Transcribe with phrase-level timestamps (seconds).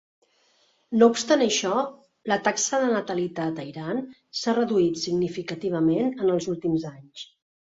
[1.01, 1.73] No obstant això,
[2.33, 4.01] la taxa de natalitat a Iran
[4.41, 7.29] s'ha reduït significativament en els últims anys.